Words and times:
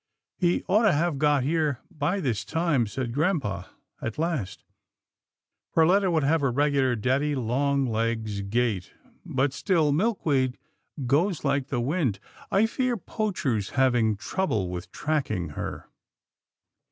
"He 0.35 0.63
ought 0.67 0.81
to 0.81 0.93
have 0.93 1.19
got 1.19 1.43
here 1.43 1.79
by 1.91 2.19
this 2.21 2.43
time," 2.43 2.87
said 2.87 3.13
grampa 3.13 3.69
at 4.01 4.17
last." 4.17 4.63
Perletta 5.75 6.09
would 6.11 6.23
have 6.23 6.41
a 6.41 6.49
regular 6.49 6.95
daddy 6.95 7.35
longlegs 7.35 8.41
gait, 8.41 8.93
but 9.23 9.53
still 9.53 9.91
Milkweed 9.91 10.57
goes 11.05 11.45
like 11.45 11.67
the 11.67 11.79
wind. 11.79 12.17
I 12.49 12.65
fear 12.65 12.97
Poacher's 12.97 13.69
having 13.77 14.15
trouble 14.15 14.69
with 14.71 14.91
tracking 14.91 15.49
her." 15.49 15.87